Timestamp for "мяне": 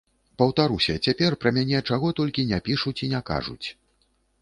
1.59-1.83